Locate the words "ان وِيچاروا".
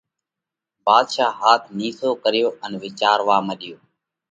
2.63-3.37